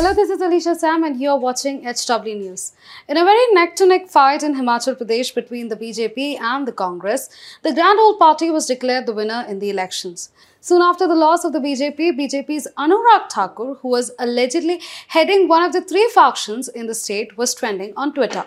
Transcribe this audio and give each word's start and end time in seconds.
Hello, 0.00 0.14
this 0.14 0.30
is 0.30 0.40
Alicia 0.40 0.76
Sam, 0.76 1.04
and 1.04 1.20
you're 1.20 1.36
watching 1.36 1.82
HW 1.84 2.34
News. 2.34 2.72
In 3.06 3.18
a 3.18 3.22
very 3.22 3.52
neck 3.52 3.76
to 3.76 3.84
neck 3.84 4.08
fight 4.08 4.42
in 4.42 4.54
Himachal 4.54 4.96
Pradesh 4.96 5.34
between 5.34 5.68
the 5.68 5.76
BJP 5.76 6.40
and 6.40 6.66
the 6.66 6.72
Congress, 6.72 7.28
the 7.62 7.74
Grand 7.74 8.00
Old 8.00 8.18
Party 8.18 8.48
was 8.48 8.64
declared 8.64 9.04
the 9.04 9.12
winner 9.12 9.44
in 9.46 9.58
the 9.58 9.68
elections. 9.68 10.30
Soon 10.62 10.80
after 10.80 11.06
the 11.06 11.14
loss 11.14 11.44
of 11.44 11.52
the 11.52 11.58
BJP, 11.58 12.18
BJP's 12.18 12.66
Anurag 12.78 13.30
Thakur, 13.30 13.74
who 13.74 13.88
was 13.88 14.10
allegedly 14.18 14.80
heading 15.08 15.48
one 15.48 15.62
of 15.62 15.74
the 15.74 15.82
three 15.82 16.08
factions 16.14 16.66
in 16.66 16.86
the 16.86 16.94
state, 16.94 17.36
was 17.36 17.54
trending 17.54 17.92
on 17.94 18.14
Twitter. 18.14 18.46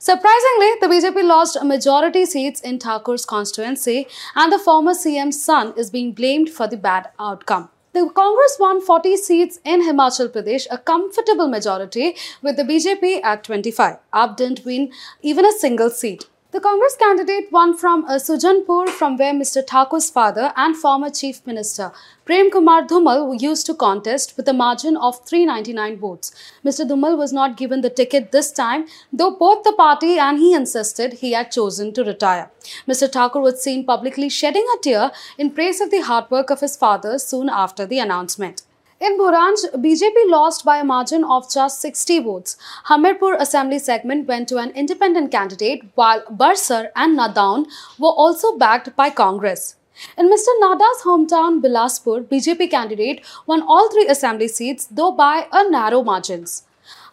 Surprisingly, 0.00 0.72
the 0.80 0.88
BJP 0.88 1.22
lost 1.24 1.54
a 1.54 1.64
majority 1.64 2.26
seats 2.26 2.60
in 2.60 2.80
Thakur's 2.80 3.24
constituency, 3.24 4.08
and 4.34 4.52
the 4.52 4.58
former 4.58 4.94
CM's 4.94 5.40
son 5.40 5.72
is 5.76 5.88
being 5.88 6.10
blamed 6.10 6.50
for 6.50 6.66
the 6.66 6.76
bad 6.76 7.10
outcome. 7.20 7.70
The 7.92 8.08
Congress 8.08 8.56
won 8.60 8.80
40 8.80 9.16
seats 9.16 9.58
in 9.64 9.82
Himachal 9.82 10.28
Pradesh, 10.28 10.66
a 10.70 10.78
comfortable 10.78 11.48
majority, 11.48 12.14
with 12.40 12.56
the 12.56 12.62
BJP 12.62 13.24
at 13.24 13.42
25. 13.42 13.96
AAP 14.14 14.36
didn't 14.36 14.64
win 14.64 14.92
even 15.22 15.44
a 15.44 15.52
single 15.52 15.90
seat. 15.90 16.26
The 16.52 16.58
Congress 16.58 16.96
candidate 16.96 17.52
won 17.52 17.76
from 17.76 18.04
uh, 18.06 18.14
Sujanpur, 18.14 18.88
from 18.88 19.16
where 19.16 19.32
Mr. 19.32 19.64
Thakur's 19.64 20.10
father 20.10 20.52
and 20.56 20.76
former 20.76 21.08
Chief 21.08 21.46
Minister 21.46 21.92
Prem 22.24 22.50
Kumar 22.50 22.82
Dhumal 22.82 23.40
used 23.40 23.66
to 23.66 23.74
contest 23.74 24.36
with 24.36 24.48
a 24.48 24.52
margin 24.52 24.96
of 24.96 25.24
399 25.24 25.98
votes. 25.98 26.32
Mr. 26.64 26.84
Dhumal 26.84 27.16
was 27.16 27.32
not 27.32 27.56
given 27.56 27.82
the 27.82 27.88
ticket 27.88 28.32
this 28.32 28.50
time, 28.50 28.86
though 29.12 29.30
both 29.30 29.62
the 29.62 29.72
party 29.74 30.18
and 30.18 30.38
he 30.38 30.52
insisted 30.52 31.12
he 31.12 31.34
had 31.34 31.52
chosen 31.52 31.92
to 31.92 32.02
retire. 32.02 32.50
Mr. 32.88 33.08
Thakur 33.08 33.38
was 33.38 33.62
seen 33.62 33.86
publicly 33.86 34.28
shedding 34.28 34.66
a 34.74 34.82
tear 34.82 35.12
in 35.38 35.52
praise 35.52 35.80
of 35.80 35.92
the 35.92 36.00
hard 36.00 36.28
work 36.32 36.50
of 36.50 36.58
his 36.58 36.76
father 36.76 37.20
soon 37.20 37.48
after 37.48 37.86
the 37.86 38.00
announcement. 38.00 38.62
In 39.02 39.18
Bhoranj, 39.18 39.62
BJP 39.82 40.28
lost 40.28 40.62
by 40.62 40.76
a 40.76 40.84
margin 40.84 41.24
of 41.24 41.50
just 41.50 41.80
60 41.80 42.18
votes. 42.20 42.58
Hamirpur 42.84 43.34
Assembly 43.40 43.78
segment 43.78 44.28
went 44.28 44.46
to 44.50 44.58
an 44.58 44.72
independent 44.72 45.32
candidate, 45.32 45.84
while 45.94 46.22
Bursar 46.30 46.90
and 46.94 47.18
Nadaun 47.18 47.64
were 47.98 48.10
also 48.10 48.58
backed 48.58 48.94
by 48.96 49.08
Congress. 49.08 49.76
In 50.18 50.28
Mr. 50.30 50.52
Nadda's 50.60 51.00
hometown, 51.02 51.62
Bilaspur, 51.62 52.24
BJP 52.24 52.70
candidate 52.70 53.24
won 53.46 53.62
all 53.62 53.90
three 53.90 54.06
assembly 54.06 54.48
seats, 54.48 54.84
though 54.90 55.12
by 55.12 55.46
a 55.50 55.66
narrow 55.70 56.02
margins. 56.02 56.64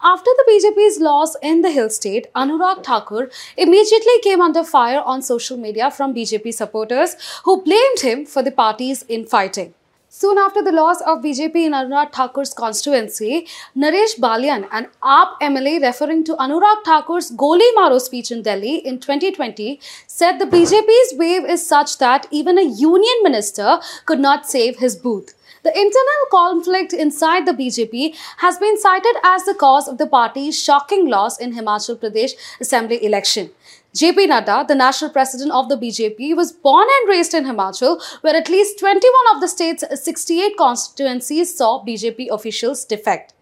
After 0.04 0.30
the 0.36 0.46
BJP's 0.52 1.00
loss 1.00 1.38
in 1.42 1.62
the 1.62 1.72
hill 1.72 1.90
state, 1.90 2.28
Anurag 2.36 2.84
Thakur 2.84 3.32
immediately 3.56 4.20
came 4.22 4.42
under 4.42 4.66
fire 4.66 5.00
on 5.06 5.22
social 5.22 5.56
media 5.56 5.90
from 5.90 6.14
BJP 6.14 6.54
supporters 6.54 7.16
who 7.46 7.62
blamed 7.62 8.02
him 8.02 8.26
for 8.26 8.44
the 8.44 8.52
party's 8.52 9.06
infighting. 9.08 9.74
Soon 10.10 10.38
after 10.38 10.64
the 10.64 10.72
loss 10.72 11.02
of 11.02 11.20
BJP 11.22 11.66
in 11.66 11.74
Anurag 11.74 12.14
Thakur's 12.14 12.54
constituency, 12.54 13.46
Naresh 13.76 14.18
Balyan, 14.18 14.66
an 14.72 14.88
AAP 15.04 15.42
MLA 15.42 15.82
referring 15.82 16.24
to 16.24 16.34
Anurag 16.36 16.86
Thakur's 16.86 17.30
Goli 17.32 17.68
Maro 17.76 17.98
speech 17.98 18.32
in 18.32 18.42
Delhi 18.42 18.78
in 18.78 19.00
2020, 19.00 19.82
said 20.08 20.40
the 20.40 20.46
BJP's 20.46 21.18
wave 21.18 21.44
is 21.44 21.68
such 21.68 21.98
that 21.98 22.26
even 22.32 22.58
a 22.58 22.64
union 22.64 23.16
minister 23.22 23.80
could 24.06 24.22
not 24.22 24.50
save 24.50 24.80
his 24.80 24.96
booth. 24.96 25.34
The 25.64 25.70
internal 25.70 26.26
conflict 26.32 26.94
inside 26.94 27.46
the 27.46 27.54
BJP 27.54 28.16
has 28.38 28.58
been 28.58 28.78
cited 28.78 29.16
as 29.24 29.46
the 29.46 29.54
cause 29.54 29.88
of 29.88 29.98
the 29.98 30.08
party's 30.08 30.62
shocking 30.62 31.08
loss 31.08 31.40
in 31.40 31.54
Himachal 31.54 31.98
Pradesh 31.98 32.34
Assembly 32.60 33.04
election. 33.04 33.52
JP 33.96 34.28
Nadda, 34.28 34.68
the 34.68 34.76
national 34.76 35.10
president 35.10 35.52
of 35.52 35.70
the 35.70 35.76
BJP, 35.76 36.36
was 36.36 36.52
born 36.52 36.88
and 36.88 37.10
raised 37.10 37.34
in 37.34 37.46
Himachal, 37.46 38.00
where 38.22 38.36
at 38.36 38.50
least 38.50 38.78
21 38.80 39.36
of 39.36 39.42
the 39.42 39.48
state's 39.48 39.84
68 40.04 40.56
constituencies 40.58 41.58
saw 41.58 41.84
BJP 41.84 42.28
officials 42.30 42.86
defect. 42.86 43.34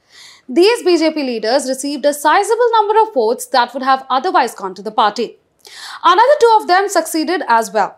These 0.48 0.84
BJP 0.84 1.16
leaders 1.16 1.68
received 1.68 2.06
a 2.06 2.14
sizable 2.14 2.72
number 2.72 3.02
of 3.02 3.14
votes 3.14 3.48
that 3.48 3.74
would 3.74 3.84
have 3.84 4.06
otherwise 4.10 4.56
gone 4.56 4.76
to 4.76 4.82
the 4.82 4.92
party. 4.92 5.38
Another 6.04 6.38
two 6.40 6.58
of 6.62 6.68
them 6.68 6.88
succeeded 6.88 7.42
as 7.48 7.72
well. 7.72 7.98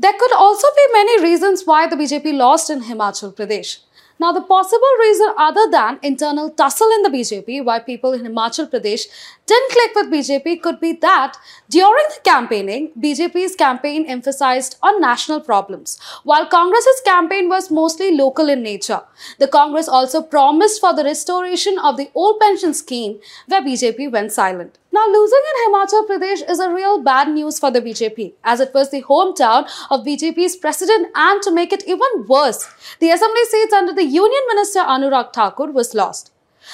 There 0.00 0.12
could 0.12 0.32
also 0.32 0.68
be 0.76 0.92
many 0.92 1.22
reasons 1.22 1.64
why 1.64 1.88
the 1.88 1.96
BJP 1.96 2.32
lost 2.32 2.70
in 2.70 2.82
Himachal 2.82 3.34
Pradesh. 3.34 3.78
Now, 4.20 4.30
the 4.30 4.40
possible 4.40 4.94
reason 5.00 5.32
other 5.36 5.68
than 5.72 5.98
internal 6.04 6.50
tussle 6.50 6.88
in 6.90 7.02
the 7.02 7.08
BJP 7.08 7.64
why 7.64 7.80
people 7.80 8.12
in 8.12 8.22
Himachal 8.22 8.70
Pradesh 8.70 9.06
didn't 9.48 9.70
click 9.72 9.94
with 9.94 10.12
BJP 10.12 10.60
could 10.62 10.78
be 10.78 10.92
that 10.92 11.38
during 11.70 12.04
the 12.14 12.20
campaigning, 12.22 12.92
BJP's 13.00 13.54
campaign 13.56 14.04
emphasized 14.06 14.76
on 14.82 15.00
national 15.00 15.40
problems, 15.40 15.98
while 16.22 16.46
Congress's 16.46 17.00
campaign 17.02 17.48
was 17.48 17.70
mostly 17.70 18.14
local 18.14 18.50
in 18.50 18.62
nature. 18.62 19.00
The 19.38 19.48
Congress 19.48 19.88
also 19.88 20.20
promised 20.22 20.80
for 20.80 20.94
the 20.94 21.04
restoration 21.04 21.78
of 21.78 21.96
the 21.96 22.10
old 22.14 22.38
pension 22.40 22.74
scheme, 22.74 23.20
where 23.46 23.62
BJP 23.62 24.12
went 24.12 24.32
silent. 24.32 24.78
Now, 24.92 25.06
losing 25.06 25.42
in 25.50 25.72
Himachal 25.72 26.06
Pradesh 26.06 26.48
is 26.50 26.60
a 26.60 26.70
real 26.70 27.02
bad 27.02 27.28
news 27.28 27.58
for 27.58 27.70
the 27.70 27.80
BJP, 27.80 28.34
as 28.44 28.60
it 28.60 28.74
was 28.74 28.90
the 28.90 29.02
hometown 29.02 29.68
of 29.90 30.04
BJP's 30.04 30.56
president, 30.56 31.08
and 31.14 31.42
to 31.42 31.50
make 31.50 31.72
it 31.72 31.84
even 31.86 32.26
worse, 32.26 32.68
the 33.00 33.10
assembly 33.10 33.44
seats 33.44 33.72
under 33.72 33.94
the 33.94 34.04
Union 34.04 34.42
Minister 34.48 34.80
Anurag 34.80 35.32
Thakur 35.32 35.72
was 35.72 35.94
lost. 35.94 36.32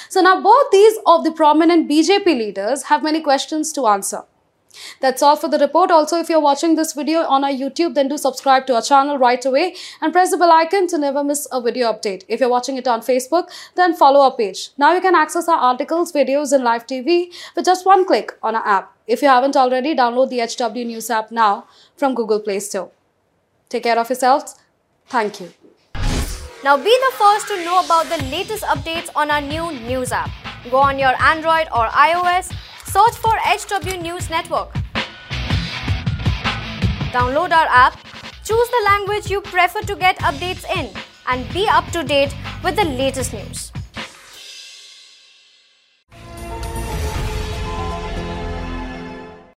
So 0.09 0.21
now 0.21 0.41
both 0.41 0.71
these 0.71 0.97
of 1.05 1.23
the 1.23 1.31
prominent 1.31 1.89
BJP 1.89 2.25
leaders 2.25 2.83
have 2.83 3.03
many 3.03 3.21
questions 3.21 3.71
to 3.73 3.87
answer. 3.87 4.23
That's 5.01 5.21
all 5.21 5.35
for 5.35 5.47
the 5.47 5.57
report. 5.57 5.91
Also, 5.91 6.19
if 6.19 6.29
you're 6.29 6.41
watching 6.41 6.75
this 6.75 6.93
video 6.93 7.21
on 7.21 7.43
our 7.43 7.51
YouTube, 7.51 7.93
then 7.95 8.07
do 8.07 8.17
subscribe 8.17 8.65
to 8.67 8.75
our 8.75 8.81
channel 8.81 9.17
right 9.17 9.43
away 9.45 9.75
and 10.01 10.11
press 10.11 10.31
the 10.31 10.37
bell 10.37 10.51
icon 10.51 10.87
to 10.87 10.97
never 10.97 11.23
miss 11.23 11.47
a 11.51 11.61
video 11.61 11.91
update. 11.91 12.23
If 12.27 12.39
you're 12.39 12.49
watching 12.49 12.77
it 12.77 12.87
on 12.87 13.01
Facebook, 13.01 13.49
then 13.75 13.95
follow 13.95 14.21
our 14.21 14.35
page. 14.35 14.69
Now 14.77 14.93
you 14.93 15.01
can 15.01 15.15
access 15.15 15.47
our 15.47 15.57
articles, 15.57 16.11
videos 16.11 16.51
and 16.51 16.63
live 16.63 16.85
TV 16.87 17.27
with 17.55 17.65
just 17.65 17.85
one 17.85 18.05
click 18.05 18.37
on 18.43 18.55
our 18.55 18.67
app. 18.67 18.95
If 19.07 19.21
you 19.21 19.27
haven't 19.27 19.55
already, 19.55 19.95
download 19.95 20.29
the 20.29 20.41
HW 20.41 20.85
News 20.85 21.09
app 21.09 21.31
now 21.31 21.67
from 21.95 22.15
Google 22.15 22.39
Play 22.39 22.59
Store. 22.59 22.91
Take 23.69 23.83
care 23.83 23.99
of 23.99 24.09
yourselves. 24.09 24.55
Thank 25.07 25.39
you. 25.39 25.64
Now 26.65 26.77
be 26.77 26.89
the 26.99 27.11
first 27.15 27.47
to 27.49 27.63
know 27.63 27.85
about 27.85 28.09
the 28.09 28.17
latest 28.31 28.63
updates 28.63 29.11
on 29.15 29.29
our 29.29 29.39
new 29.39 29.71
news 29.87 30.11
app. 30.11 30.31
Go 30.71 30.77
on 30.77 30.97
your 30.97 31.13
Android 31.21 31.67
or 31.71 31.85
iOS, 31.89 32.51
search 32.85 33.13
for 33.21 33.37
HW 33.37 34.01
News 34.01 34.31
Network. 34.31 34.73
Download 37.13 37.51
our 37.51 37.67
app, 37.69 37.99
choose 38.43 38.67
the 38.77 38.81
language 38.85 39.29
you 39.29 39.41
prefer 39.41 39.81
to 39.81 39.95
get 39.95 40.17
updates 40.29 40.65
in, 40.75 40.89
and 41.27 41.47
be 41.53 41.67
up 41.69 41.85
to 41.91 42.03
date 42.03 42.33
with 42.63 42.75
the 42.77 42.85
latest 42.85 43.31
news. 43.33 43.71